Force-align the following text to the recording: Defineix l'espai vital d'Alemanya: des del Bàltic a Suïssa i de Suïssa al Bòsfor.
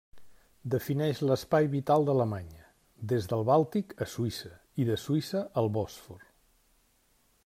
Defineix 0.73 1.19
l'espai 1.31 1.67
vital 1.73 2.05
d'Alemanya: 2.07 2.65
des 3.11 3.29
del 3.33 3.45
Bàltic 3.51 3.93
a 4.05 4.09
Suïssa 4.17 4.53
i 4.85 4.89
de 4.91 4.97
Suïssa 5.05 5.45
al 5.63 5.73
Bòsfor. 5.77 6.27